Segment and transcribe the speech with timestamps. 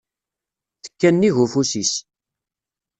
[0.83, 1.93] Tekka-nnig ufus-is.